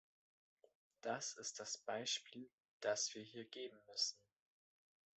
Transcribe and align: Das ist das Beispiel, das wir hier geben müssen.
Das 1.01 1.35
ist 1.35 1.59
das 1.59 1.77
Beispiel, 1.77 2.49
das 2.79 3.13
wir 3.13 3.21
hier 3.21 3.45
geben 3.45 3.77
müssen. 3.85 4.17